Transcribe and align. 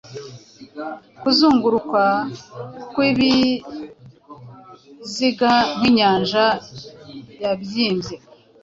kuzunguruka 1.21 2.03
kw'ibiziga 2.91 5.51
Nk’inyanja 5.77 6.45
yabyimbye, 7.41 8.15